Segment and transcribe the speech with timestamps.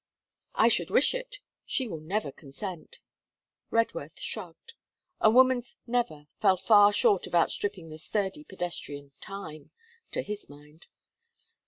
[0.55, 1.37] 'I should wish it.
[1.63, 2.97] She will never consent.'
[3.69, 4.73] Redworth shrugged.
[5.19, 9.69] A woman's 'never' fell far short of outstripping the sturdy pedestrian Time,
[10.11, 10.87] to his mind.